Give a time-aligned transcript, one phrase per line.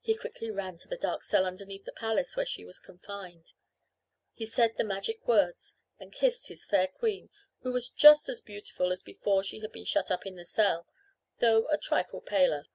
[0.00, 3.52] He quickly ran to the dark cell underneath the palace where she was confined.
[4.32, 7.30] He said the magic words and kissed his fair queen
[7.62, 10.86] who was just as beautiful as before she had been shut up in the cell,
[11.40, 12.66] though a trifle paler.